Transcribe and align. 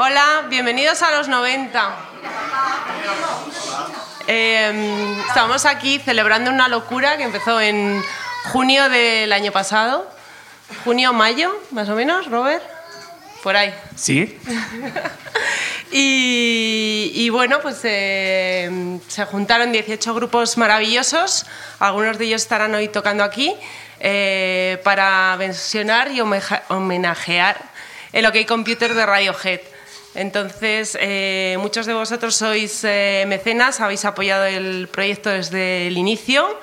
Hola, 0.00 0.46
bienvenidos 0.48 1.02
a 1.02 1.10
los 1.10 1.26
90. 1.26 1.96
Eh, 4.28 5.16
estamos 5.26 5.66
aquí 5.66 5.98
celebrando 5.98 6.52
una 6.52 6.68
locura 6.68 7.16
que 7.16 7.24
empezó 7.24 7.60
en 7.60 8.00
junio 8.52 8.88
del 8.90 9.32
año 9.32 9.50
pasado. 9.50 10.08
Junio, 10.84 11.12
mayo, 11.12 11.52
más 11.72 11.88
o 11.88 11.96
menos, 11.96 12.30
Robert. 12.30 12.62
Por 13.42 13.56
ahí. 13.56 13.74
Sí. 13.96 14.38
y, 15.90 17.10
y, 17.12 17.28
bueno, 17.30 17.58
pues 17.60 17.80
eh, 17.82 19.00
se 19.08 19.24
juntaron 19.24 19.72
18 19.72 20.14
grupos 20.14 20.56
maravillosos. 20.58 21.44
Algunos 21.80 22.18
de 22.18 22.26
ellos 22.26 22.42
estarán 22.42 22.72
hoy 22.72 22.86
tocando 22.86 23.24
aquí 23.24 23.52
eh, 23.98 24.80
para 24.84 25.34
versionar 25.40 26.12
y 26.12 26.20
homenajear 26.20 27.60
el 28.12 28.26
OK 28.26 28.46
Computer 28.46 28.94
de 28.94 29.04
Radiohead. 29.04 29.60
Entonces, 30.18 30.98
eh, 31.00 31.56
muchos 31.60 31.86
de 31.86 31.94
vosotros 31.94 32.34
sois 32.34 32.82
eh, 32.82 33.22
mecenas, 33.28 33.78
habéis 33.78 34.04
apoyado 34.04 34.46
el 34.46 34.88
proyecto 34.88 35.30
desde 35.30 35.86
el 35.86 35.96
inicio, 35.96 36.58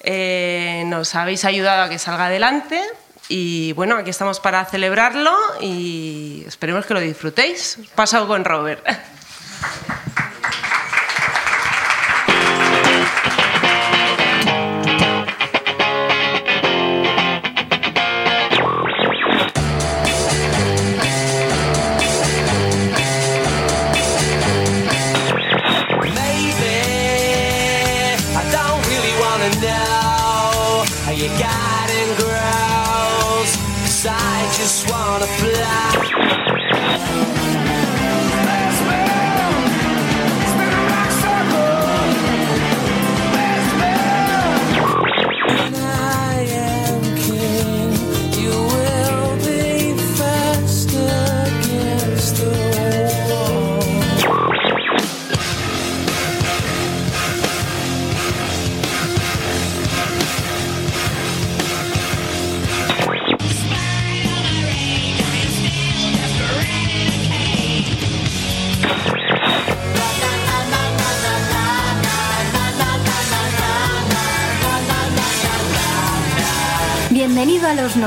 eh, 0.00 0.82
nos 0.86 1.14
habéis 1.14 1.44
ayudado 1.44 1.84
a 1.84 1.88
que 1.88 2.00
salga 2.00 2.26
adelante 2.26 2.82
y 3.28 3.72
bueno, 3.74 3.94
aquí 3.94 4.10
estamos 4.10 4.40
para 4.40 4.64
celebrarlo 4.64 5.32
y 5.60 6.42
esperemos 6.48 6.84
que 6.84 6.94
lo 6.94 7.00
disfrutéis. 7.00 7.78
Paso 7.94 8.26
con 8.26 8.44
Robert. 8.44 8.84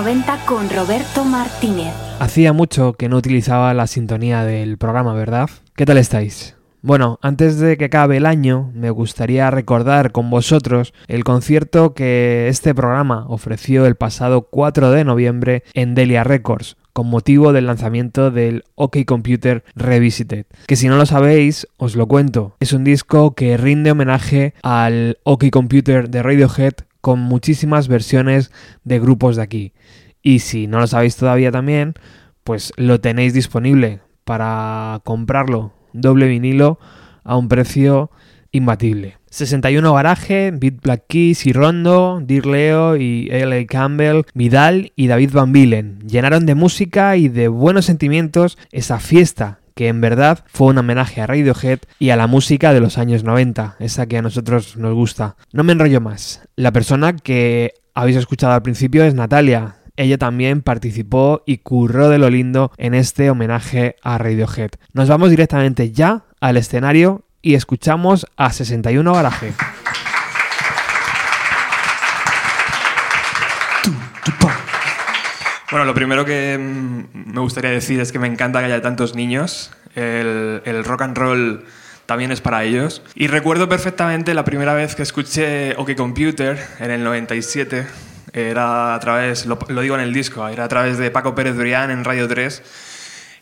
90 0.04 0.46
con 0.46 0.70
Roberto 0.70 1.24
Martínez. 1.24 1.94
Hacía 2.20 2.52
mucho 2.52 2.92
que 2.92 3.08
no 3.08 3.16
utilizaba 3.16 3.74
la 3.74 3.88
sintonía 3.88 4.44
del 4.44 4.78
programa, 4.78 5.14
¿verdad? 5.14 5.50
¿Qué 5.78 5.86
tal 5.86 5.98
estáis? 5.98 6.58
Bueno, 6.82 7.20
antes 7.22 7.58
de 7.58 7.78
que 7.78 7.86
acabe 7.86 8.18
el 8.18 8.26
año, 8.26 8.70
me 8.76 8.90
gustaría 8.90 9.50
recordar 9.50 10.12
con 10.12 10.30
vosotros 10.30 10.94
el 11.08 11.24
concierto 11.24 11.94
que 11.94 12.50
este 12.50 12.76
programa 12.76 13.24
ofreció 13.30 13.86
el 13.86 13.96
pasado 13.96 14.42
4 14.42 14.92
de 14.92 15.06
noviembre 15.06 15.64
en 15.74 15.96
Delia 15.96 16.26
Records, 16.26 16.76
con 16.92 17.08
motivo 17.08 17.54
del 17.54 17.68
lanzamiento 17.68 18.30
del 18.30 18.66
OK 18.76 19.06
Computer 19.08 19.64
Revisited. 19.74 20.48
Que 20.68 20.76
si 20.76 20.90
no 20.90 20.98
lo 20.98 21.06
sabéis, 21.06 21.66
os 21.78 21.96
lo 21.96 22.10
cuento. 22.10 22.58
Es 22.60 22.74
un 22.74 22.84
disco 22.84 23.36
que 23.36 23.56
rinde 23.56 23.92
homenaje 23.92 24.54
al 24.64 25.18
OK 25.24 25.46
Computer 25.50 26.10
de 26.10 26.24
Radiohead 26.24 26.74
con 27.04 27.20
muchísimas 27.20 27.90
versiones 27.90 28.50
de 28.86 28.98
grupos 28.98 29.36
de 29.36 29.42
aquí. 29.42 29.74
Y 30.24 30.40
si 30.40 30.66
no 30.66 30.80
lo 30.80 30.88
sabéis 30.88 31.18
todavía 31.18 31.52
también, 31.52 31.94
pues 32.44 32.74
lo 32.78 33.00
tenéis 33.00 33.34
disponible 33.34 34.00
para 34.24 35.02
comprarlo 35.04 35.74
doble 35.92 36.28
vinilo 36.28 36.80
a 37.24 37.38
un 37.38 37.48
precio 37.48 38.10
imbatible. 38.52 39.18
61 39.30 39.94
Garaje, 39.94 40.52
Beat 40.54 40.82
Black 40.82 41.04
Keys 41.08 41.46
y 41.46 41.54
Rondo, 41.54 42.22
Dear 42.24 42.46
Leo 42.46 42.96
y 42.98 43.28
L.A. 43.32 43.66
Campbell, 43.66 44.22
Vidal 44.34 44.94
y 44.96 45.08
David 45.08 45.32
Van 45.34 45.52
Bilen 45.52 46.00
llenaron 46.08 46.46
de 46.46 46.56
música 46.56 47.18
y 47.18 47.30
de 47.30 47.48
buenos 47.48 47.86
sentimientos 47.86 48.58
esa 48.72 49.00
fiesta 49.00 49.60
que 49.74 49.88
en 49.88 50.02
verdad 50.02 50.46
fue 50.46 50.68
un 50.68 50.78
homenaje 50.78 51.22
a 51.22 51.28
Radiohead 51.28 51.80
y 51.98 52.12
a 52.12 52.16
la 52.16 52.28
música 52.28 52.74
de 52.74 52.80
los 52.80 53.00
años 53.00 53.24
90, 53.24 53.78
esa 53.80 54.06
que 54.06 54.18
a 54.18 54.22
nosotros 54.22 54.78
nos 54.78 54.94
gusta. 54.94 55.36
No 55.52 55.64
me 55.64 55.74
enrollo 55.74 56.00
más. 56.00 56.48
La 56.56 56.72
persona 56.72 57.16
que 57.16 57.74
habéis 57.96 58.18
escuchado 58.18 58.54
al 58.54 58.62
principio 58.62 59.04
es 59.04 59.16
Natalia. 59.16 59.78
Ella 59.96 60.18
también 60.18 60.64
participó 60.64 61.44
y 61.46 61.60
curró 61.60 62.10
de 62.10 62.18
lo 62.18 62.30
lindo 62.32 62.72
en 62.78 62.96
este 62.96 63.30
homenaje 63.30 63.96
a 64.02 64.18
Radiohead. 64.18 64.72
Nos 64.92 65.08
vamos 65.08 65.30
directamente 65.30 65.92
ya 65.92 66.26
al 66.40 66.58
escenario 66.58 67.26
y 67.44 67.54
escuchamos 67.54 68.26
a 68.36 68.52
61 68.52 69.14
Garaje. 69.14 69.54
Bueno, 75.70 75.86
lo 75.86 75.96
primero 75.96 76.24
que 76.24 76.58
mm, 76.58 77.34
me 77.34 77.40
gustaría 77.42 77.72
decir 77.72 78.00
es 78.00 78.12
que 78.12 78.20
me 78.20 78.28
encanta 78.28 78.60
que 78.60 78.66
haya 78.66 78.82
tantos 78.82 79.16
niños. 79.16 79.72
El, 79.96 80.84
rock 80.86 81.02
and 81.02 81.18
roll 81.18 81.66
también 82.06 82.32
es 82.32 82.42
para 82.42 82.64
ellos. 82.64 83.02
Y 83.16 83.28
recuerdo 83.28 83.70
perfectamente 83.70 84.34
la 84.34 84.46
primera 84.46 84.74
vez 84.74 84.96
que 84.96 85.02
escuché 85.02 85.76
OK 85.78 85.96
Computer 85.96 86.60
en 86.80 86.92
el 86.92 87.04
97. 87.04 87.86
Era 88.34 88.96
a 88.96 89.00
través, 89.00 89.46
lo, 89.46 89.60
lo 89.68 89.82
digo 89.82 89.96
en 89.96 90.02
el 90.02 90.12
disco, 90.12 90.48
era 90.48 90.66
a 90.66 90.68
través 90.68 90.98
de 90.98 91.12
Paco 91.12 91.36
Pérez 91.36 91.56
Brián 91.56 91.92
en 91.92 92.04
Radio 92.04 92.28
3. 92.28 92.64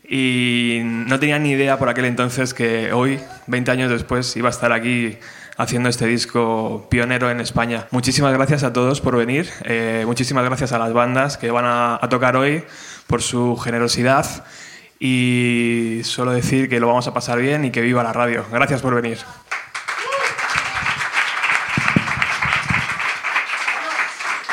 Y 0.09 0.81
no 0.84 1.19
tenía 1.19 1.40
ni 1.40 1.52
idea 1.52 1.79
por 1.79 1.88
aquel 1.88 2.06
entonces 2.06 2.53
que 2.53 2.91
hoy, 2.91 3.19
20 3.47 3.72
años 3.72 3.90
después, 3.90 4.35
iba 4.35 4.50
a 4.50 4.52
estar 4.52 4.74
aquí 4.74 5.18
haciendo 5.57 5.90
este 5.90 6.06
disco 6.06 6.88
pionero 6.90 7.29
en 7.29 7.40
España. 7.40 7.88
Muchísimas 7.91 8.34
gracias 8.34 8.63
a 8.63 8.74
todos 8.74 9.00
por 9.00 9.16
venir, 9.16 9.50
eh, 9.63 10.03
muchísimas 10.06 10.44
gracias 10.44 10.74
a 10.74 10.79
las 10.79 10.91
bandas 10.91 11.38
que 11.38 11.52
van 11.52 11.66
a, 11.66 12.00
a 12.02 12.09
tocar 12.09 12.35
hoy 12.35 12.63
por 13.08 13.22
su 13.22 13.56
generosidad 13.58 14.44
y 15.00 16.02
solo 16.03 16.31
decir 16.31 16.69
que 16.69 16.79
lo 16.79 16.88
vamos 16.88 17.08
a 17.08 17.13
pasar 17.13 17.40
bien 17.40 17.66
y 17.66 17.72
que 17.72 17.81
viva 17.81 18.03
la 18.03 18.13
radio. 18.13 18.46
Gracias 18.52 18.81
por 18.81 18.94
venir. 18.96 19.18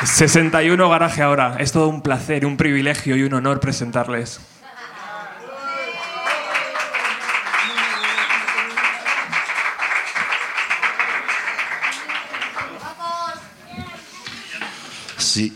61 0.05 0.89
Garaje 0.89 1.21
ahora. 1.21 1.57
Es 1.59 1.71
todo 1.71 1.87
un 1.89 2.01
placer, 2.01 2.45
un 2.45 2.57
privilegio 2.57 3.15
y 3.15 3.23
un 3.23 3.33
honor 3.33 3.59
presentarles. 3.59 4.39
Sí. 15.17 15.53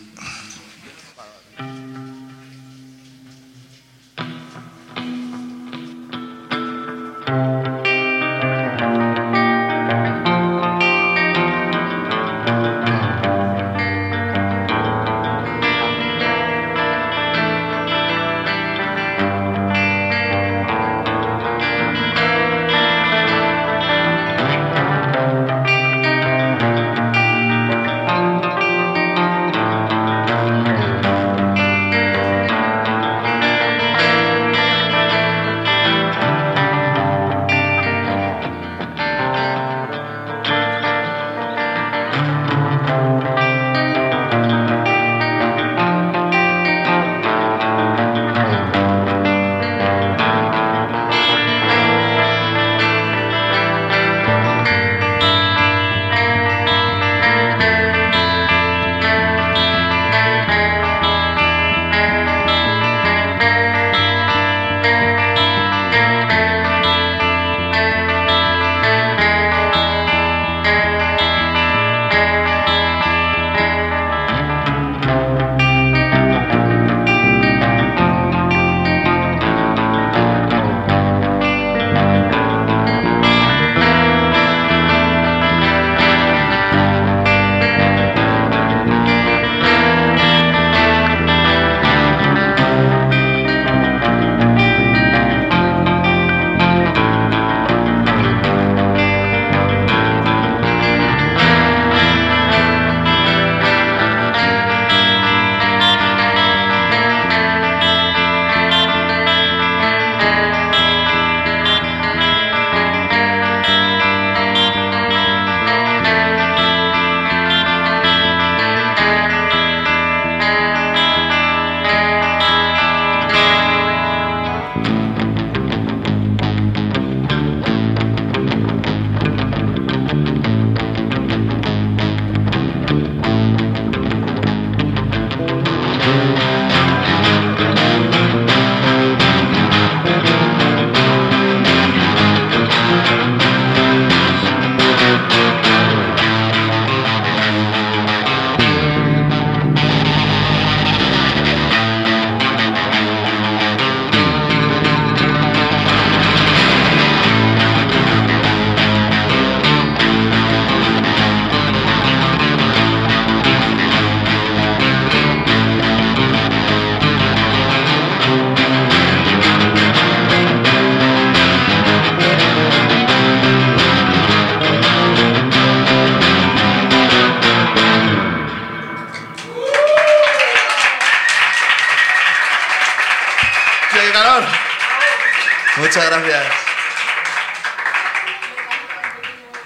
Muchas 185.95 186.09
gracias. 186.09 186.62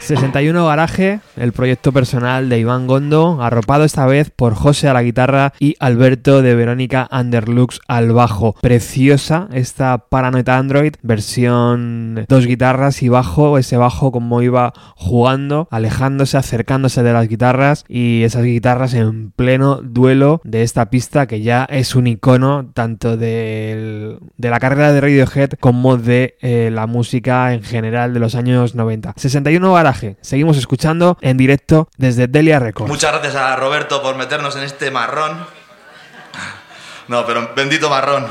61 0.07 0.65
Garaje, 0.65 1.19
el 1.36 1.51
proyecto 1.51 1.92
personal 1.92 2.48
de 2.48 2.59
Iván 2.59 2.88
Gondo, 2.88 3.39
arropado 3.42 3.83
esta 3.83 4.06
vez 4.06 4.31
por 4.33 4.56
José 4.56 4.88
a 4.88 4.94
la 4.94 5.04
guitarra 5.04 5.51
y 5.59 5.75
Alberto 5.81 6.42
de 6.42 6.56
Verónica 6.56 7.09
Underlux 7.12 7.81
al 7.89 8.13
bajo. 8.13 8.56
Preciosa 8.62 9.50
esta 9.51 9.98
Paranoid 9.98 10.48
Android, 10.48 10.94
versión 11.01 12.24
dos 12.30 12.45
guitarras 12.45 13.04
y 13.04 13.09
bajo, 13.09 13.57
ese 13.57 13.75
bajo 13.75 14.13
como 14.13 14.42
iba 14.42 14.71
jugando, 14.95 15.68
alejándose, 15.71 16.38
acercándose 16.38 17.04
de 17.04 17.12
las 17.12 17.27
guitarras 17.27 17.83
y 17.89 18.24
esas 18.24 18.45
guitarras 18.45 18.94
en 18.94 19.31
pleno 19.31 19.81
duelo 19.81 20.39
de 20.45 20.63
esta 20.63 20.89
pista 20.89 21.27
que 21.27 21.42
ya 21.42 21.65
es 21.65 21.95
un 21.95 22.07
icono 22.07 22.71
tanto 22.74 23.18
de 23.18 24.18
la 24.38 24.59
carrera 24.62 24.94
de 24.94 25.01
Radiohead 25.01 25.50
como 25.59 25.98
de 25.98 26.38
eh, 26.39 26.69
la 26.71 26.88
música 26.88 27.54
en 27.54 27.62
general 27.62 28.13
de 28.13 28.21
los 28.21 28.36
años 28.36 28.74
90. 28.74 29.13
61 29.18 29.74
Garaje 29.74 29.97
Seguimos 30.22 30.58
escuchando 30.58 31.18
en 31.22 31.38
directo 31.38 31.90
desde 31.98 32.28
Delia 32.28 32.60
Records. 32.60 32.90
Muchas 32.90 33.12
gracias 33.12 33.36
a 33.36 33.56
Roberto 33.56 34.02
por 34.02 34.16
meternos 34.16 34.56
en 34.56 34.64
este 34.64 34.92
marrón. 34.92 35.46
No, 37.08 37.26
pero 37.26 37.52
bendito 37.56 37.90
marrón. 37.90 38.28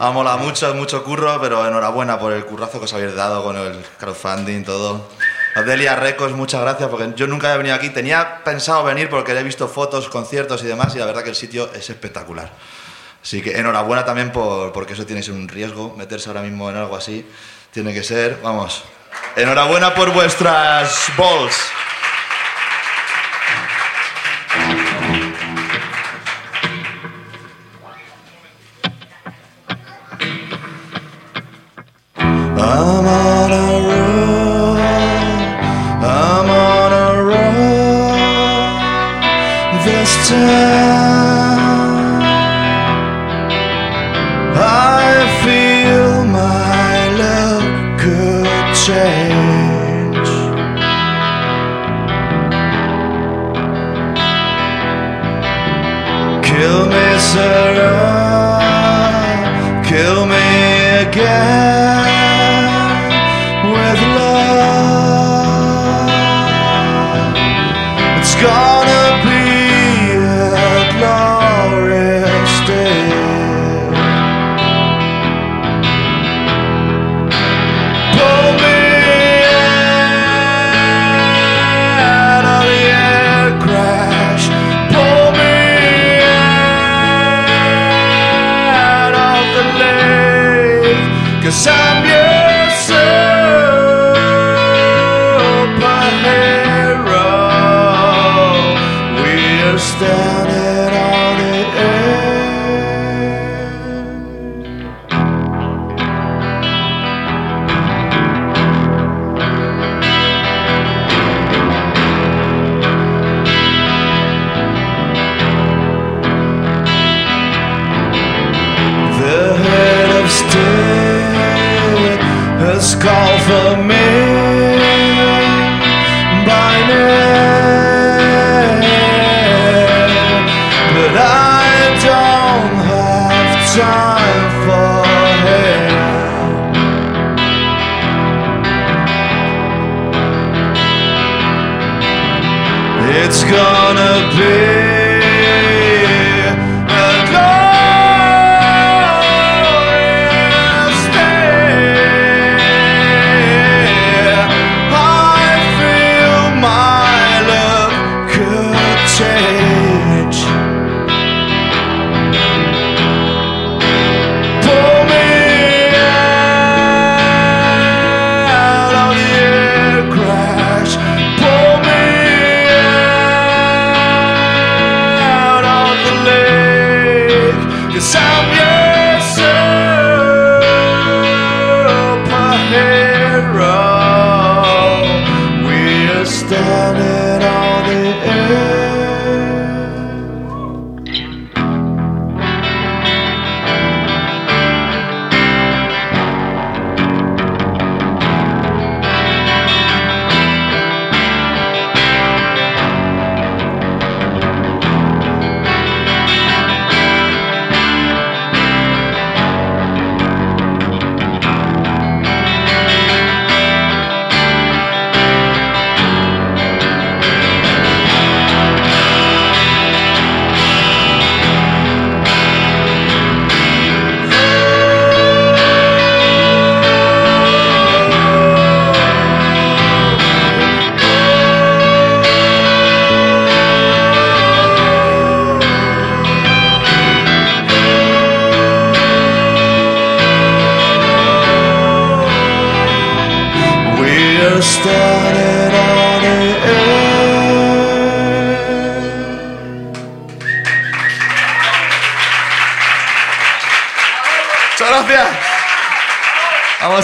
Ha 0.00 0.10
molado 0.10 0.38
mucho, 0.38 0.72
mucho 0.74 1.02
curro, 1.02 1.40
pero 1.40 1.66
enhorabuena 1.66 2.18
por 2.18 2.32
el 2.32 2.44
currazo 2.44 2.78
que 2.78 2.84
os 2.84 2.92
habéis 2.92 3.14
dado 3.14 3.42
con 3.42 3.56
el 3.56 3.84
crowdfunding, 3.98 4.62
todo. 4.62 5.08
A 5.56 5.62
Delia 5.62 5.96
Records, 5.96 6.34
muchas 6.34 6.60
gracias, 6.60 6.88
porque 6.88 7.12
yo 7.16 7.26
nunca 7.26 7.48
había 7.48 7.58
venido 7.58 7.74
aquí. 7.74 7.90
Tenía 7.90 8.44
pensado 8.44 8.84
venir 8.84 9.08
porque 9.08 9.32
he 9.32 9.42
visto 9.42 9.66
fotos, 9.66 10.08
conciertos 10.08 10.62
y 10.62 10.66
demás, 10.66 10.94
y 10.94 10.98
la 10.98 11.06
verdad 11.06 11.24
que 11.24 11.30
el 11.30 11.34
sitio 11.34 11.68
es 11.74 11.90
espectacular. 11.90 12.50
Así 13.20 13.42
que 13.42 13.58
enhorabuena 13.58 14.04
también 14.04 14.30
por, 14.30 14.72
porque 14.72 14.92
eso 14.92 15.04
tiene 15.04 15.20
que 15.20 15.26
ser 15.26 15.34
un 15.34 15.48
riesgo, 15.48 15.94
meterse 15.96 16.28
ahora 16.28 16.42
mismo 16.42 16.70
en 16.70 16.76
algo 16.76 16.96
así. 16.96 17.26
Tiene 17.72 17.92
que 17.92 18.04
ser, 18.04 18.38
vamos, 18.42 18.84
Enhorabuena 19.36 19.94
por 19.94 20.12
vuestras 20.12 21.10
balls. 21.16 21.72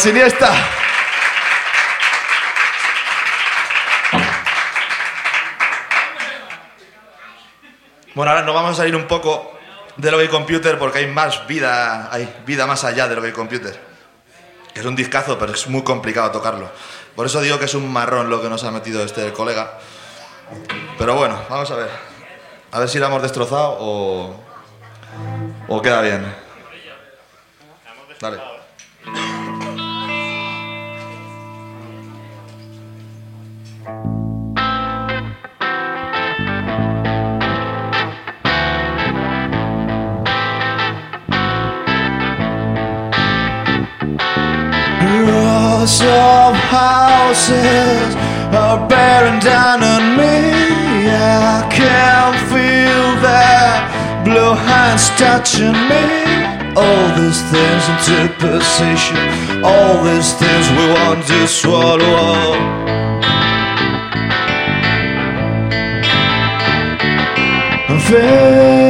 Vamos, 0.05 0.19
Iniesta. 0.19 0.53
Bueno, 8.15 8.31
ahora 8.31 8.43
nos 8.43 8.55
vamos 8.55 8.73
a 8.73 8.75
salir 8.75 8.95
un 8.97 9.07
poco 9.07 9.57
de 9.97 10.11
lo 10.11 10.19
que 10.19 10.29
computer 10.29 10.79
porque 10.79 10.99
hay 10.99 11.07
más 11.07 11.47
vida, 11.47 12.13
hay 12.13 12.43
vida 12.45 12.67
más 12.67 12.85
allá 12.85 13.09
de 13.09 13.17
lo 13.17 13.23
que 13.23 13.33
computer. 13.33 13.81
Es 14.75 14.85
un 14.85 14.95
discazo, 14.95 15.39
pero 15.39 15.55
es 15.55 15.67
muy 15.69 15.83
complicado 15.83 16.31
tocarlo. 16.31 16.71
Por 17.17 17.25
eso 17.25 17.41
digo 17.41 17.59
que 17.59 17.65
es 17.65 17.75
un 17.75 17.91
marrón 17.91 18.29
lo 18.29 18.43
que 18.43 18.51
nos 18.51 18.63
ha 18.65 18.71
metido 18.71 19.03
este 19.05 19.33
colega. 19.33 19.79
Pero 20.99 21.15
bueno, 21.15 21.41
vamos 21.49 21.71
a 21.71 21.77
ver. 21.77 21.91
A 22.73 22.79
ver 22.79 22.89
si 22.91 22.99
lo 22.99 23.07
hemos 23.07 23.23
destrozado 23.23 23.77
o, 23.81 24.45
o 25.69 25.83
queda 25.83 26.03
bien. 26.03 26.35
Dale. 28.21 28.55
Rows 45.85 46.01
of 46.01 46.55
houses 46.73 48.15
are 48.57 48.89
bearing 48.89 49.39
down 49.41 49.83
on 49.83 50.17
me. 50.17 51.11
I 51.13 51.69
can 51.71 52.33
feel 52.49 53.07
that 53.21 54.25
blue 54.25 54.55
hands 54.55 55.11
touching 55.21 55.77
me. 55.93 56.07
All 56.75 57.07
these 57.21 57.43
things 57.53 57.85
into 57.93 58.33
position, 58.41 59.21
all 59.63 60.03
these 60.09 60.33
things 60.33 60.65
we 60.73 60.87
want 60.97 61.21
to 61.27 61.47
swallow. 61.47 62.55
Fade 68.09 68.84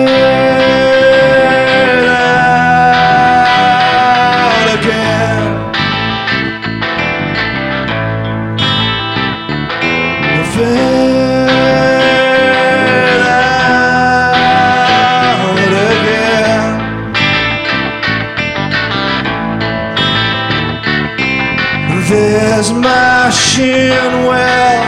machine 23.55 24.27
will 24.27 24.83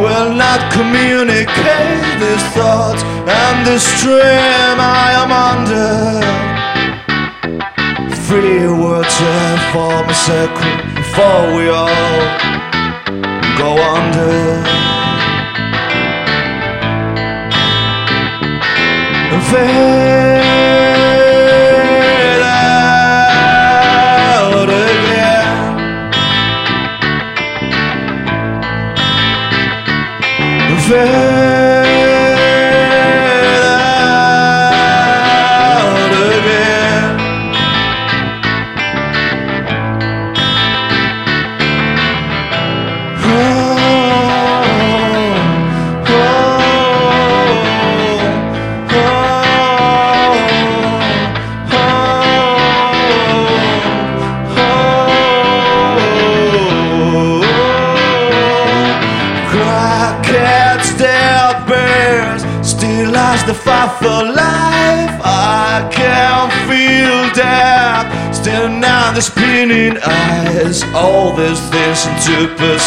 will 0.00 0.32
not 0.32 0.60
communicate 0.72 2.20
these 2.20 2.44
thoughts 2.54 3.02
and 3.02 3.66
this 3.66 3.84
dream 4.00 4.76
I 4.78 5.10
am 5.22 5.32
under. 5.50 6.22
Free 8.26 8.66
words 8.68 9.16
and 9.20 9.60
form 9.72 10.08
a 10.08 10.14
secret 10.14 10.94
before 10.94 11.56
we 11.56 11.68
all 11.68 12.22
go 13.58 13.70
under. 13.96 14.62
Fade 19.50 20.41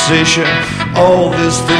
conversation. 0.05 0.45
All 0.95 1.31
this. 1.31 1.74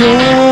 Oh. 0.00 0.47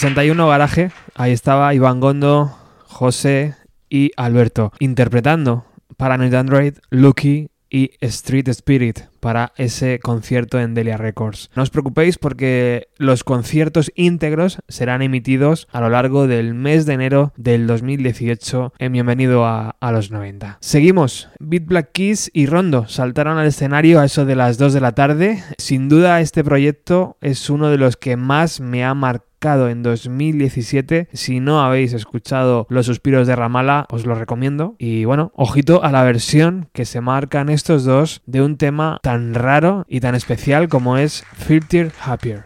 ...61 0.00 0.48
Garaje, 0.48 0.92
ahí 1.14 1.32
estaba 1.32 1.74
Iván 1.74 2.00
Gondo, 2.00 2.56
José 2.86 3.54
y 3.90 4.12
Alberto, 4.16 4.72
interpretando 4.78 5.66
Paranoid 5.98 6.32
Android, 6.32 6.74
Lucky 6.88 7.50
y 7.68 7.90
Street 8.00 8.48
Spirit 8.48 9.09
para 9.20 9.52
ese 9.56 10.00
concierto 10.00 10.58
en 10.58 10.74
Delia 10.74 10.96
Records. 10.96 11.50
No 11.54 11.62
os 11.62 11.70
preocupéis 11.70 12.18
porque 12.18 12.88
los 12.96 13.24
conciertos 13.24 13.92
íntegros 13.94 14.58
serán 14.68 15.02
emitidos 15.02 15.68
a 15.70 15.80
lo 15.80 15.90
largo 15.90 16.26
del 16.26 16.54
mes 16.54 16.86
de 16.86 16.94
enero 16.94 17.32
del 17.36 17.66
2018 17.66 18.72
en 18.78 18.92
Bienvenido 18.92 19.46
a, 19.46 19.76
a 19.80 19.92
los 19.92 20.10
90. 20.10 20.58
Seguimos. 20.60 21.28
Beat 21.38 21.66
Black 21.66 21.90
Keys 21.92 22.30
y 22.32 22.46
Rondo 22.46 22.86
saltaron 22.88 23.38
al 23.38 23.46
escenario 23.46 24.00
a 24.00 24.06
eso 24.06 24.24
de 24.24 24.36
las 24.36 24.58
2 24.58 24.72
de 24.72 24.80
la 24.80 24.92
tarde. 24.92 25.42
Sin 25.58 25.88
duda 25.88 26.20
este 26.20 26.42
proyecto 26.42 27.16
es 27.20 27.50
uno 27.50 27.70
de 27.70 27.78
los 27.78 27.96
que 27.96 28.16
más 28.16 28.60
me 28.60 28.84
ha 28.84 28.94
marcado 28.94 29.30
en 29.70 29.82
2017. 29.82 31.08
Si 31.14 31.40
no 31.40 31.62
habéis 31.62 31.94
escuchado 31.94 32.66
Los 32.68 32.84
Suspiros 32.86 33.26
de 33.26 33.36
Ramala, 33.36 33.86
os 33.90 34.04
lo 34.04 34.14
recomiendo. 34.14 34.74
Y 34.78 35.06
bueno, 35.06 35.32
ojito 35.34 35.82
a 35.82 35.90
la 35.90 36.04
versión 36.04 36.68
que 36.74 36.84
se 36.84 37.00
marcan 37.00 37.48
estos 37.48 37.84
dos 37.84 38.20
de 38.26 38.42
un 38.42 38.58
tema 38.58 38.98
tan 39.02 39.09
raro 39.16 39.84
y 39.88 40.00
tan 40.00 40.14
especial 40.14 40.68
como 40.68 40.96
es 40.96 41.24
Filter 41.36 41.92
Happier. 42.04 42.44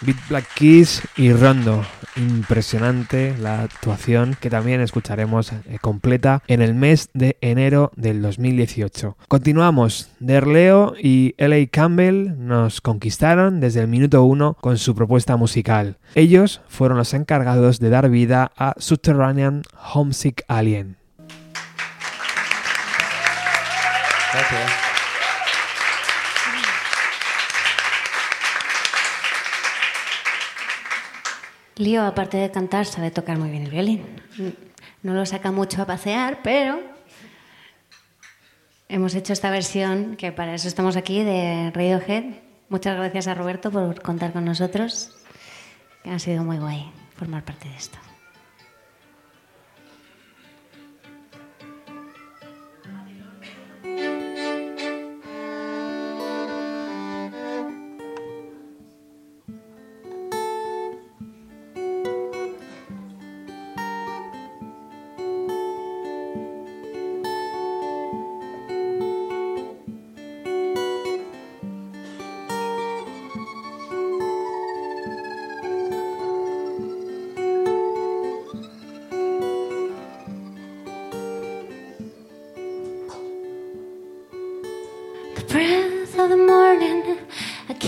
Beat 0.00 0.16
Black 0.28 0.46
Keys 0.54 1.02
y 1.16 1.32
Rondo. 1.32 1.84
Impresionante 2.16 3.36
la 3.38 3.62
actuación 3.62 4.36
que 4.40 4.50
también 4.50 4.80
escucharemos 4.80 5.52
eh, 5.52 5.78
completa 5.80 6.42
en 6.46 6.62
el 6.62 6.74
mes 6.74 7.10
de 7.14 7.36
enero 7.40 7.92
del 7.96 8.22
2018. 8.22 9.16
Continuamos. 9.28 10.10
Derleo 10.20 10.94
y 11.00 11.34
L.A. 11.38 11.66
Campbell 11.66 12.34
nos 12.38 12.80
conquistaron 12.80 13.60
desde 13.60 13.80
el 13.80 13.88
minuto 13.88 14.22
uno 14.24 14.54
con 14.60 14.78
su 14.78 14.94
propuesta 14.94 15.36
musical. 15.36 15.98
Ellos 16.14 16.60
fueron 16.68 16.98
los 16.98 17.14
encargados 17.14 17.78
de 17.80 17.90
dar 17.90 18.08
vida 18.08 18.52
a 18.56 18.74
Subterranean 18.78 19.62
Homesick 19.92 20.44
Alien. 20.48 20.96
Lío, 31.78 32.02
aparte 32.02 32.36
de 32.36 32.50
cantar, 32.50 32.86
sabe 32.86 33.12
tocar 33.12 33.38
muy 33.38 33.50
bien 33.50 33.62
el 33.62 33.70
violín. 33.70 34.04
No 35.02 35.14
lo 35.14 35.24
saca 35.24 35.52
mucho 35.52 35.80
a 35.80 35.86
pasear, 35.86 36.40
pero 36.42 36.80
hemos 38.88 39.14
hecho 39.14 39.32
esta 39.32 39.50
versión, 39.50 40.16
que 40.16 40.32
para 40.32 40.54
eso 40.54 40.66
estamos 40.66 40.96
aquí, 40.96 41.22
de 41.22 41.70
Radiohead. 41.72 42.24
Muchas 42.68 42.96
gracias 42.96 43.28
a 43.28 43.34
Roberto 43.34 43.70
por 43.70 44.02
contar 44.02 44.32
con 44.32 44.44
nosotros. 44.44 45.16
Ha 46.04 46.18
sido 46.18 46.42
muy 46.42 46.58
guay 46.58 46.90
formar 47.16 47.44
parte 47.44 47.68
de 47.68 47.76
esto. 47.76 47.98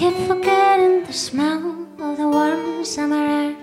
keep 0.00 0.16
forgetting 0.26 1.04
the 1.04 1.12
smell 1.12 1.86
of 1.98 2.16
the 2.16 2.26
warm 2.26 2.82
summer 2.86 3.16
air. 3.16 3.54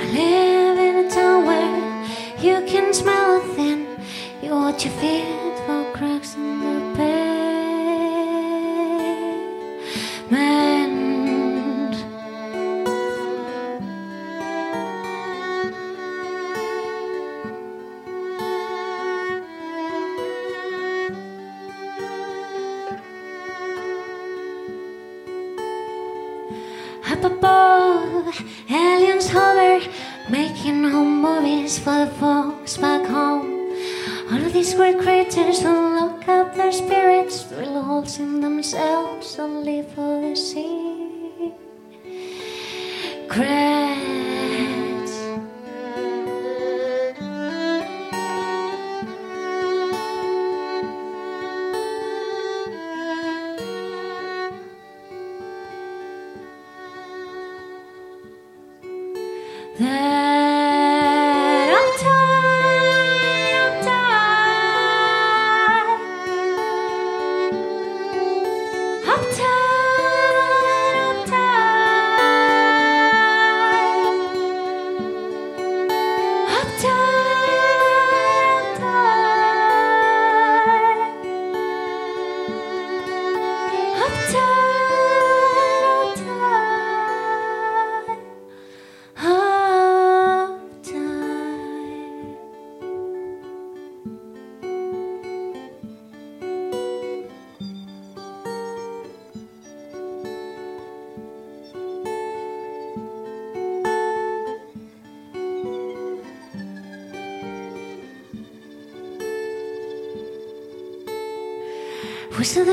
I 0.00 0.04
live 0.18 0.78
in 0.78 1.04
a 1.04 1.10
town 1.10 1.44
where 1.44 2.06
you 2.40 2.66
can 2.66 2.94
smell 2.94 3.36
a 3.36 3.54
thing, 3.54 3.86
you 4.42 4.52
what 4.52 4.82
you 4.82 4.90
feel. 4.92 5.33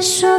说 0.01 0.30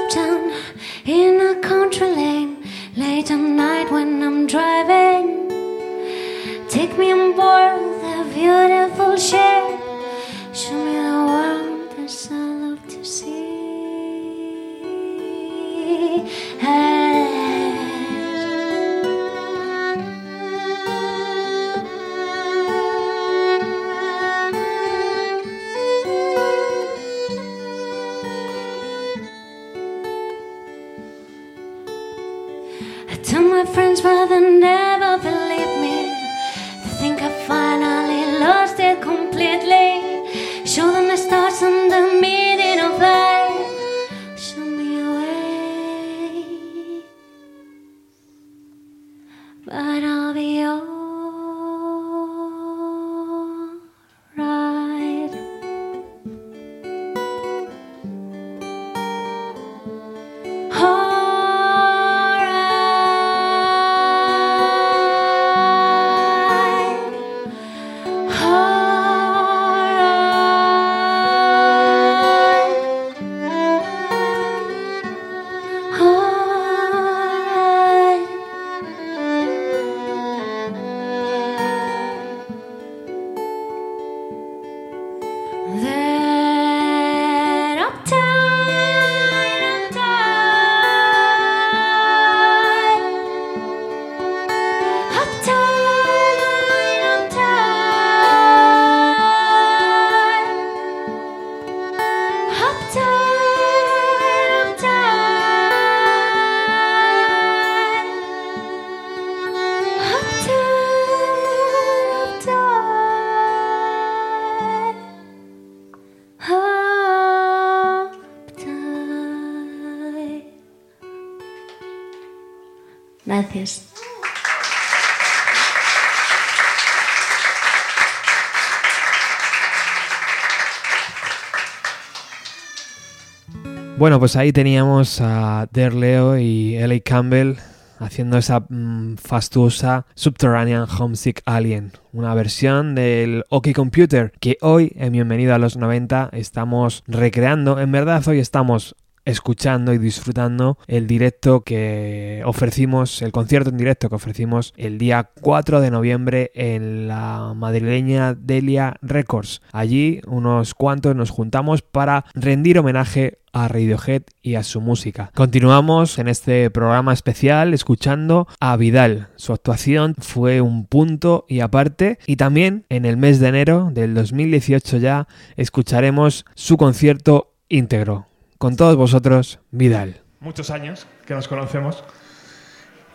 Bueno, 134.02 134.18
pues 134.18 134.34
ahí 134.34 134.50
teníamos 134.52 135.20
a 135.20 135.68
Derleo 135.70 136.36
y 136.36 136.74
L.A. 136.74 136.98
Campbell 136.98 137.54
haciendo 138.00 138.36
esa 138.36 138.58
mm, 138.68 139.14
fastuosa 139.14 140.06
Subterranean 140.16 140.88
Homesick 140.98 141.40
Alien, 141.44 141.92
una 142.12 142.34
versión 142.34 142.96
del 142.96 143.44
OK 143.48 143.68
Computer 143.72 144.32
que 144.40 144.58
hoy 144.60 144.92
en 144.96 145.12
Bienvenido 145.12 145.54
a 145.54 145.58
los 145.58 145.76
90 145.76 146.30
estamos 146.32 147.04
recreando. 147.06 147.78
En 147.78 147.92
verdad 147.92 148.26
hoy 148.26 148.40
estamos 148.40 148.96
escuchando 149.24 149.92
y 149.92 149.98
disfrutando 149.98 150.78
el 150.86 151.06
directo 151.06 151.62
que 151.62 152.42
ofrecimos, 152.44 153.22
el 153.22 153.32
concierto 153.32 153.70
en 153.70 153.76
directo 153.76 154.08
que 154.08 154.16
ofrecimos 154.16 154.74
el 154.76 154.98
día 154.98 155.30
4 155.40 155.80
de 155.80 155.90
noviembre 155.90 156.50
en 156.54 157.08
la 157.08 157.52
madrileña 157.54 158.34
Delia 158.34 158.96
Records. 159.02 159.62
Allí 159.72 160.20
unos 160.26 160.74
cuantos 160.74 161.14
nos 161.16 161.30
juntamos 161.30 161.82
para 161.82 162.24
rendir 162.34 162.78
homenaje 162.78 163.38
a 163.52 163.68
Radiohead 163.68 164.22
y 164.40 164.54
a 164.54 164.62
su 164.62 164.80
música. 164.80 165.30
Continuamos 165.34 166.18
en 166.18 166.28
este 166.28 166.70
programa 166.70 167.12
especial 167.12 167.74
escuchando 167.74 168.48
a 168.60 168.76
Vidal. 168.76 169.28
Su 169.36 169.52
actuación 169.52 170.14
fue 170.18 170.60
un 170.60 170.86
punto 170.86 171.44
y 171.48 171.60
aparte 171.60 172.18
y 172.26 172.36
también 172.36 172.86
en 172.88 173.04
el 173.04 173.16
mes 173.16 173.40
de 173.40 173.48
enero 173.48 173.90
del 173.92 174.14
2018 174.14 174.96
ya 174.98 175.28
escucharemos 175.56 176.46
su 176.54 176.76
concierto 176.76 177.52
íntegro. 177.68 178.31
Con 178.62 178.76
todos 178.76 178.94
vosotros, 178.94 179.58
Vidal. 179.72 180.20
Muchos 180.38 180.70
años 180.70 181.08
que 181.26 181.34
nos 181.34 181.48
conocemos 181.48 182.04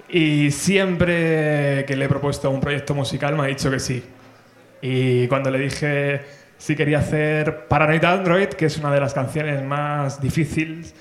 y 0.10 0.52
siempre 0.52 1.86
que 1.88 1.96
le 1.96 2.04
he 2.04 2.10
propuesto 2.10 2.50
un 2.52 2.60
proyecto 2.60 2.94
musical 2.94 3.34
me 3.34 3.44
ha 3.44 3.46
dicho 3.46 3.72
que 3.72 3.80
sí. 3.80 4.04
Y 4.82 5.26
cuando 5.30 5.50
le 5.50 5.60
dije 5.60 6.26
si 6.58 6.76
quería 6.76 7.00
hacer 7.00 7.66
Paranoid 7.70 8.04
Android, 8.04 8.50
que 8.50 8.66
es 8.66 8.78
una 8.78 8.92
de 8.92 9.00
las 9.00 9.14
canciones 9.14 9.64
más 9.64 10.20
difíciles 10.20 10.94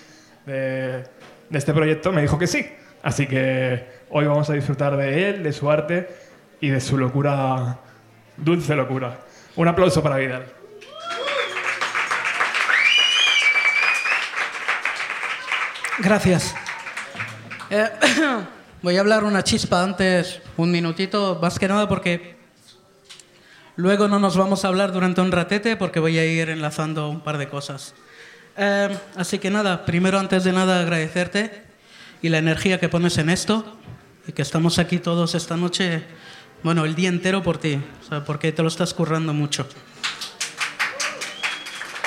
de, 0.46 1.02
de 1.50 1.58
este 1.58 1.74
proyecto, 1.74 2.12
me 2.12 2.22
dijo 2.22 2.38
que 2.38 2.46
sí. 2.46 2.64
Así 3.02 3.26
que 3.26 3.84
hoy 4.10 4.26
vamos 4.26 4.48
a 4.48 4.52
disfrutar 4.52 4.96
de 4.96 5.28
él, 5.28 5.42
de 5.42 5.52
su 5.52 5.68
arte 5.68 6.08
y 6.60 6.68
de 6.68 6.80
su 6.80 6.96
locura, 6.96 7.80
dulce 8.36 8.76
locura. 8.76 9.18
Un 9.56 9.66
aplauso 9.66 10.04
para 10.04 10.18
Vidal. 10.18 10.44
Gracias. 15.98 16.54
Eh, 17.70 17.90
voy 18.82 18.96
a 18.96 19.00
hablar 19.00 19.24
una 19.24 19.42
chispa 19.42 19.82
antes, 19.82 20.42
un 20.58 20.70
minutito, 20.70 21.38
más 21.40 21.58
que 21.58 21.68
nada 21.68 21.88
porque 21.88 22.36
luego 23.76 24.06
no 24.06 24.18
nos 24.18 24.36
vamos 24.36 24.64
a 24.64 24.68
hablar 24.68 24.92
durante 24.92 25.22
un 25.22 25.32
ratete 25.32 25.76
porque 25.76 25.98
voy 25.98 26.18
a 26.18 26.26
ir 26.26 26.50
enlazando 26.50 27.08
un 27.08 27.20
par 27.20 27.38
de 27.38 27.48
cosas. 27.48 27.94
Eh, 28.58 28.94
así 29.16 29.38
que 29.38 29.50
nada, 29.50 29.86
primero 29.86 30.18
antes 30.18 30.44
de 30.44 30.52
nada 30.52 30.80
agradecerte 30.80 31.64
y 32.20 32.28
la 32.28 32.38
energía 32.38 32.78
que 32.78 32.90
pones 32.90 33.16
en 33.16 33.30
esto 33.30 33.78
y 34.26 34.32
que 34.32 34.42
estamos 34.42 34.78
aquí 34.78 34.98
todos 34.98 35.34
esta 35.34 35.56
noche, 35.56 36.04
bueno, 36.62 36.84
el 36.84 36.94
día 36.94 37.08
entero 37.08 37.42
por 37.42 37.56
ti, 37.56 37.80
o 38.04 38.08
sea, 38.08 38.22
porque 38.22 38.52
te 38.52 38.62
lo 38.62 38.68
estás 38.68 38.92
currando 38.92 39.32
mucho. 39.32 39.66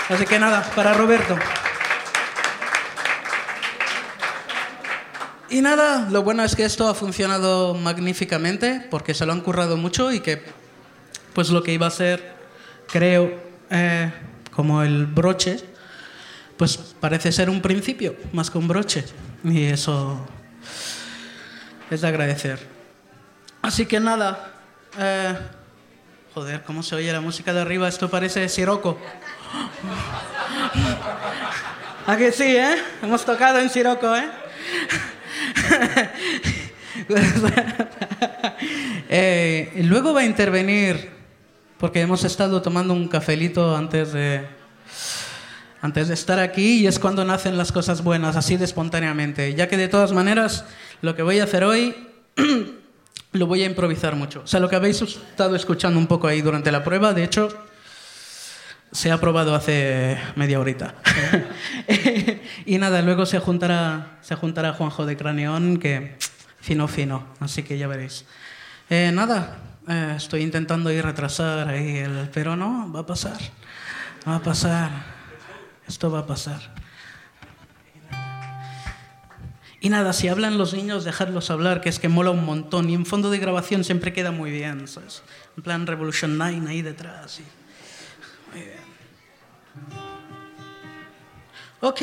Así 0.10 0.26
que 0.26 0.38
nada, 0.38 0.64
para 0.76 0.94
Roberto. 0.94 1.38
Y 5.52 5.62
nada, 5.62 6.08
lo 6.12 6.22
bueno 6.22 6.44
es 6.44 6.56
que 6.56 6.64
esto 6.64 6.88
ha 6.88 6.94
funcionado 6.94 7.74
magníficamente 7.74 8.86
porque 8.92 9.16
se 9.16 9.26
lo 9.26 9.34
han 9.34 9.42
currado 9.42 9.78
mucho 9.78 10.12
y 10.12 10.20
que 10.20 10.44
pues 11.34 11.50
lo 11.50 11.64
que 11.64 11.74
iba 11.74 11.88
a 11.88 11.92
ser, 11.92 12.36
creo, 12.88 13.34
eh, 13.72 14.14
como 14.52 14.84
el 14.84 15.08
broche, 15.08 15.60
pues 16.56 16.78
parece 16.78 17.32
ser 17.32 17.50
un 17.50 17.62
principio 17.62 18.16
más 18.32 18.52
que 18.52 18.60
un 18.60 18.68
broche. 18.68 19.04
Y 19.44 19.64
eso 19.64 20.24
es 21.90 22.02
de 22.02 22.08
agradecer. 22.08 22.60
Así 23.64 23.88
que 23.88 24.00
nada, 24.00 24.54
eh, 25.00 25.36
joder, 26.36 26.62
¿cómo 26.64 26.84
se 26.84 26.96
oye 26.96 27.12
la 27.12 27.22
música 27.22 27.54
de 27.54 27.62
arriba? 27.62 27.88
Esto 27.88 28.08
parece 28.08 28.48
Siroco. 28.50 29.00
¿A 32.06 32.18
que 32.18 32.32
sí, 32.32 32.56
eh? 32.56 32.76
Hemos 33.02 33.26
tocado 33.26 33.60
en 33.60 33.70
Siroco, 33.70 34.16
eh? 34.16 34.30
Eh, 39.12 39.72
luego 39.86 40.14
va 40.14 40.22
a 40.22 40.26
intervenir, 40.26 41.10
porque 41.80 42.02
hemos 42.02 42.24
estado 42.24 42.62
tomando 42.62 42.94
un 42.94 43.08
cafelito 43.08 43.76
antes 43.76 44.14
de, 44.14 44.46
antes 45.82 46.10
de 46.10 46.14
estar 46.14 46.38
aquí 46.40 46.82
y 46.82 46.88
es 46.88 47.00
cuando 47.00 47.26
nacen 47.26 47.58
las 47.58 47.72
cosas 47.72 48.04
buenas, 48.04 48.36
así 48.36 48.58
de 48.58 48.66
espontáneamente. 48.66 49.56
Ya 49.56 49.68
que 49.68 49.78
de 49.78 49.88
todas 49.88 50.12
maneras, 50.12 50.66
lo 51.02 51.16
que 51.16 51.24
voy 51.24 51.40
a 51.40 51.46
hacer 51.46 51.64
hoy 51.64 51.96
lo 53.32 53.48
voy 53.48 53.64
a 53.64 53.66
improvisar 53.66 54.16
mucho. 54.16 54.42
O 54.44 54.48
sea, 54.48 54.60
lo 54.60 54.70
que 54.70 54.76
habéis 54.76 55.02
estado 55.02 55.56
escuchando 55.56 56.00
un 56.00 56.08
poco 56.08 56.28
ahí 56.28 56.42
durante 56.42 56.72
la 56.72 56.84
prueba, 56.84 57.14
de 57.14 57.24
hecho, 57.24 57.50
se 58.92 59.12
ha 59.12 59.20
probado 59.20 59.56
hace 59.56 60.18
media 60.36 60.60
horita. 60.60 60.96
y 62.66 62.78
nada, 62.78 63.02
luego 63.02 63.26
se 63.26 63.40
juntará, 63.40 64.18
se 64.22 64.36
juntará 64.36 64.74
Juanjo 64.74 65.06
de 65.06 65.18
Craneón, 65.18 65.78
que 65.78 66.18
fino, 66.60 66.88
fino, 66.88 67.28
así 67.40 67.64
que 67.64 67.78
ya 67.78 67.88
veréis. 67.88 68.26
Eh, 68.90 69.12
nada, 69.14 69.58
eh, 69.88 70.14
estoy 70.18 70.42
intentando 70.42 70.92
ir 70.92 71.04
retrasar 71.04 71.68
ahí, 71.68 71.98
el, 71.98 72.30
pero 72.34 72.56
no, 72.56 72.92
va 72.92 73.02
a 73.02 73.06
pasar, 73.06 73.38
va 74.28 74.38
a 74.38 74.42
pasar, 74.42 74.90
esto 75.88 76.12
va 76.12 76.20
a 76.20 76.26
pasar. 76.26 76.60
Y 79.82 79.90
nada, 79.90 80.12
si 80.12 80.28
hablan 80.28 80.58
los 80.58 80.74
niños, 80.74 81.06
dejadlos 81.06 81.52
hablar, 81.52 81.80
que 81.80 81.88
es 81.88 82.00
que 82.00 82.10
mola 82.10 82.32
un 82.32 82.44
montón. 82.44 82.90
Y 82.90 82.96
en 82.96 83.06
fondo 83.06 83.30
de 83.30 83.38
grabación 83.38 83.86
siempre 83.86 84.12
queda 84.12 84.32
muy 84.32 84.52
bien, 84.52 84.90
¿sabes? 84.90 85.24
En 85.56 85.64
plan 85.64 85.88
Revolution 85.88 86.38
9 86.38 86.64
ahí 86.68 86.82
detrás. 86.82 87.40
Y... 87.40 87.59
Muy 88.52 88.62
bien. 88.62 88.80
Ok. 91.82 92.02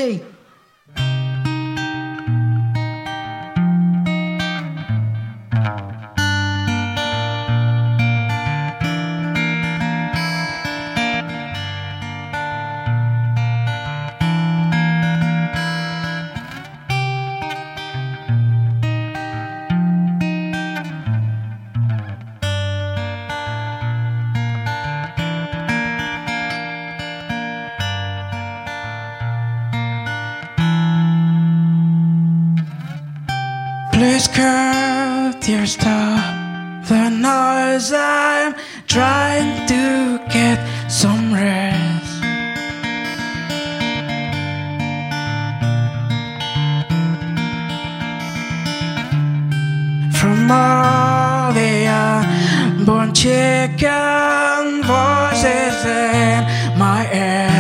Chicken 53.46 54.82
voices 54.82 55.84
in 55.84 56.78
my 56.78 57.02
head. 57.12 57.55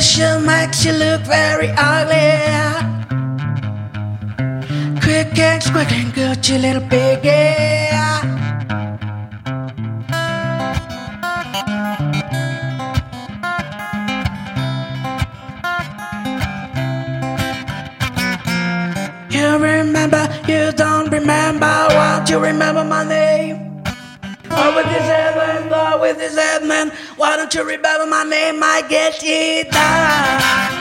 Superstition 0.00 0.46
makes 0.46 0.82
you 0.86 0.92
look 0.92 1.20
very 1.22 1.68
ugly. 1.76 2.40
Quick 5.02 5.38
and 5.38 5.62
quick 5.62 5.92
and 5.92 6.14
good, 6.14 6.48
you 6.48 6.56
little 6.56 6.80
piggy. 6.88 7.28
You 19.30 19.58
remember, 19.58 20.28
you 20.48 20.72
don't 20.72 21.10
remember, 21.10 21.86
won't 21.90 22.30
you 22.30 22.38
remember 22.38 22.84
my 22.84 23.06
name? 23.06 23.82
Oh, 24.50 24.74
with 24.76 24.86
this 24.86 25.02
head 25.02 25.36
man, 25.36 25.70
oh, 25.70 26.00
with 26.00 26.16
this 26.16 26.36
head 26.36 26.64
man, 26.64 26.90
why 27.20 27.36
don't 27.36 27.52
you 27.52 27.62
remember 27.62 28.06
my 28.06 28.24
name? 28.24 28.62
I 28.62 28.80
get 28.88 29.20
it 29.22 29.70
down. 29.70 30.79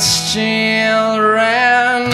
His 0.00 0.32
children. 0.32 2.08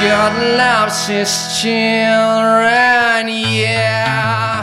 God 0.00 0.32
loves 0.56 1.06
his 1.06 1.60
children, 1.60 3.28
yeah. 3.28 4.57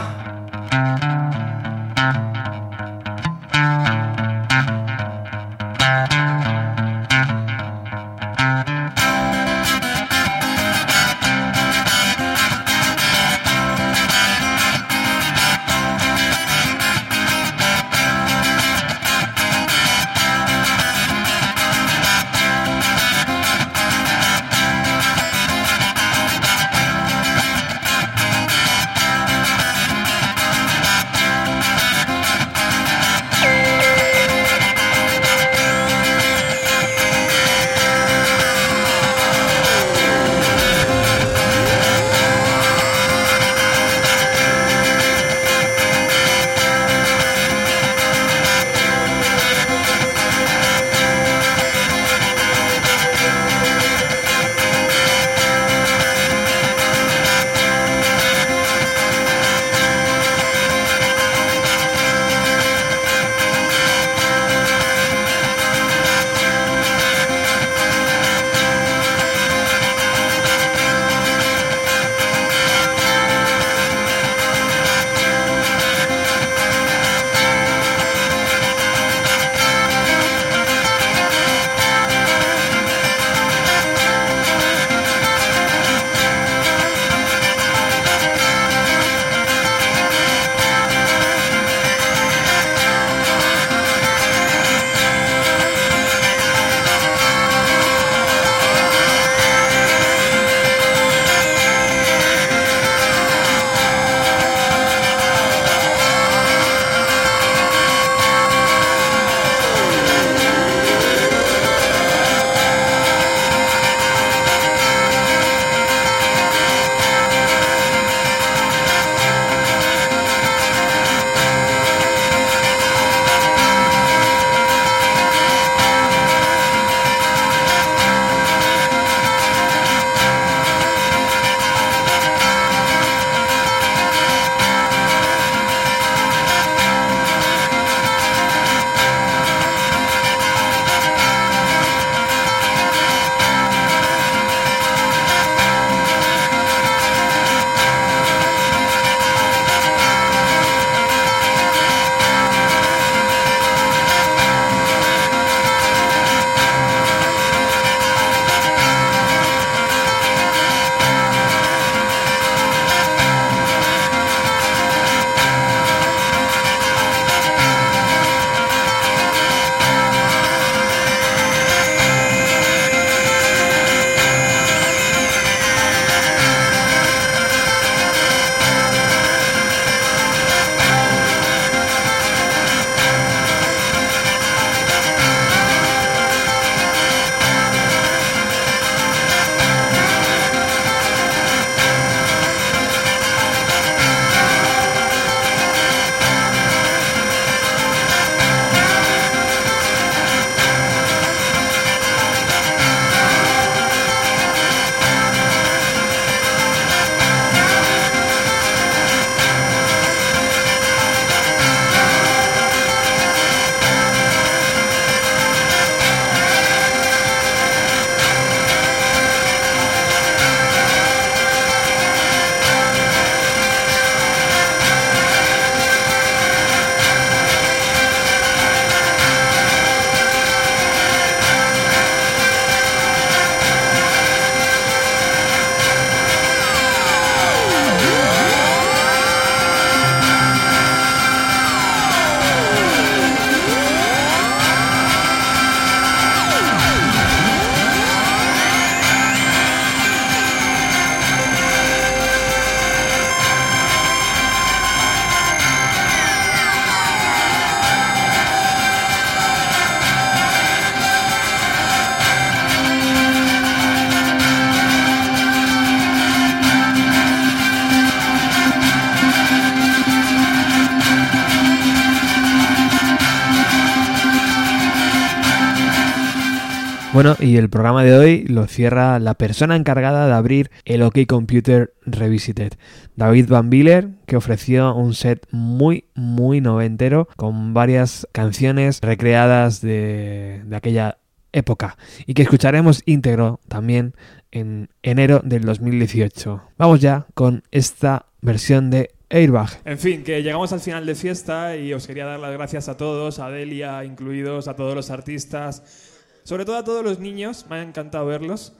Y 277.40 277.56
el 277.56 277.68
programa 277.68 278.04
de 278.04 278.16
hoy 278.16 278.44
lo 278.44 278.66
cierra 278.66 279.18
la 279.18 279.34
persona 279.34 279.74
encargada 279.74 280.26
de 280.26 280.32
abrir 280.34 280.70
el 280.84 281.02
OK 281.02 281.18
Computer 281.26 281.92
Revisited, 282.04 282.74
David 283.16 283.48
Van 283.48 283.68
Biller, 283.68 284.10
que 284.26 284.36
ofreció 284.36 284.94
un 284.94 285.14
set 285.14 285.46
muy, 285.50 286.04
muy 286.14 286.60
noventero 286.60 287.28
con 287.36 287.74
varias 287.74 288.28
canciones 288.32 289.00
recreadas 289.02 289.80
de, 289.80 290.62
de 290.66 290.76
aquella 290.76 291.18
época 291.52 291.96
y 292.26 292.34
que 292.34 292.42
escucharemos 292.42 293.02
íntegro 293.06 293.60
también 293.66 294.14
en 294.52 294.90
enero 295.02 295.40
del 295.42 295.62
2018. 295.62 296.62
Vamos 296.78 297.00
ya 297.00 297.26
con 297.34 297.64
esta 297.72 298.26
versión 298.40 298.90
de 298.90 299.10
Airbag. 299.30 299.80
En 299.84 299.98
fin, 299.98 300.22
que 300.22 300.42
llegamos 300.42 300.72
al 300.72 300.80
final 300.80 301.04
de 301.04 301.14
fiesta 301.14 301.76
y 301.76 301.92
os 301.92 302.06
quería 302.06 302.26
dar 302.26 302.38
las 302.38 302.52
gracias 302.52 302.88
a 302.88 302.96
todos, 302.96 303.40
a 303.40 303.50
Delia 303.50 304.04
incluidos, 304.04 304.68
a 304.68 304.76
todos 304.76 304.94
los 304.94 305.10
artistas, 305.10 306.15
sobre 306.46 306.64
todo 306.64 306.76
a 306.76 306.84
todos 306.84 307.02
los 307.02 307.18
niños, 307.18 307.66
me 307.68 307.74
ha 307.76 307.82
encantado 307.82 308.24
verlos. 308.24 308.72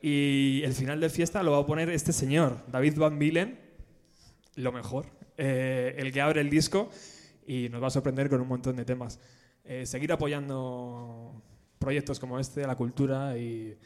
Y 0.00 0.62
el 0.62 0.72
final 0.72 1.00
de 1.00 1.10
fiesta 1.10 1.42
lo 1.42 1.50
va 1.50 1.58
a 1.58 1.66
poner 1.66 1.90
este 1.90 2.12
señor, 2.12 2.64
David 2.68 2.96
Van 2.96 3.18
Bilen, 3.18 3.58
lo 4.54 4.70
mejor, 4.70 5.06
eh, 5.36 5.96
el 5.98 6.12
que 6.12 6.20
abre 6.20 6.40
el 6.40 6.48
disco 6.48 6.90
y 7.44 7.68
nos 7.70 7.82
va 7.82 7.88
a 7.88 7.90
sorprender 7.90 8.28
con 8.30 8.40
un 8.40 8.46
montón 8.46 8.76
de 8.76 8.84
temas. 8.84 9.18
Eh, 9.64 9.84
seguir 9.84 10.12
apoyando 10.12 11.42
proyectos 11.80 12.20
como 12.20 12.38
este, 12.38 12.64
la 12.68 12.76
cultura 12.76 13.36
y, 13.36 13.76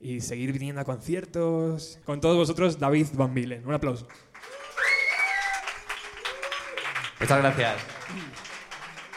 y 0.00 0.22
seguir 0.22 0.50
viniendo 0.54 0.80
a 0.80 0.84
conciertos. 0.84 1.98
Con 2.06 2.22
todos 2.22 2.38
vosotros, 2.38 2.78
David 2.78 3.08
Van 3.12 3.34
Bilen. 3.34 3.66
Un 3.66 3.74
aplauso. 3.74 4.08
Muchas 7.20 7.38
gracias. 7.38 7.76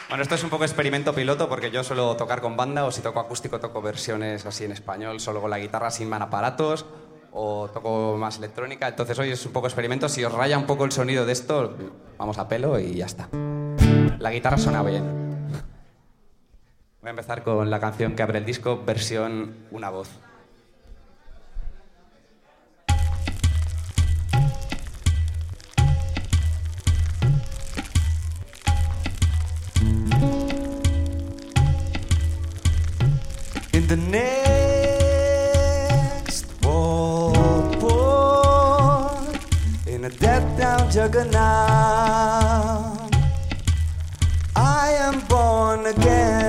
Bueno, 0.08 0.22
esto 0.22 0.36
es 0.36 0.44
un 0.44 0.50
poco 0.50 0.62
experimento 0.62 1.12
piloto 1.12 1.48
porque 1.48 1.72
yo 1.72 1.82
suelo 1.82 2.16
tocar 2.16 2.40
con 2.40 2.56
banda 2.56 2.84
o 2.84 2.92
si 2.92 3.02
toco 3.02 3.18
acústico 3.18 3.58
toco 3.58 3.82
versiones 3.82 4.46
así 4.46 4.64
en 4.64 4.70
español, 4.70 5.18
solo 5.18 5.40
con 5.40 5.50
la 5.50 5.58
guitarra 5.58 5.90
sin 5.90 6.12
aparatos 6.12 6.86
o 7.32 7.68
toco 7.68 8.16
más 8.16 8.38
electrónica. 8.38 8.86
Entonces 8.86 9.18
hoy 9.18 9.30
es 9.30 9.44
un 9.44 9.52
poco 9.52 9.66
experimento. 9.66 10.08
Si 10.08 10.24
os 10.24 10.32
raya 10.32 10.58
un 10.58 10.66
poco 10.66 10.84
el 10.84 10.92
sonido 10.92 11.26
de 11.26 11.32
esto, 11.32 11.76
vamos 12.18 12.38
a 12.38 12.46
pelo 12.46 12.78
y 12.78 12.94
ya 12.94 13.06
está. 13.06 13.28
La 14.20 14.30
guitarra 14.30 14.58
suena 14.58 14.82
bien. 14.84 15.48
Voy 17.00 17.08
a 17.08 17.10
empezar 17.10 17.42
con 17.42 17.68
la 17.68 17.80
canción 17.80 18.14
que 18.14 18.22
abre 18.22 18.38
el 18.38 18.44
disco, 18.44 18.84
versión 18.86 19.56
Una 19.72 19.90
voz. 19.90 20.08
The 33.88 33.96
next 33.96 35.44
world 36.64 37.80
war, 37.80 39.22
in 39.86 40.04
a 40.04 40.10
death 40.10 40.58
down 40.58 40.90
juggernaut, 40.90 41.32
I 44.56 44.90
am 44.98 45.20
born 45.28 45.86
again. 45.86 46.45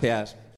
Gracias. 0.00 0.39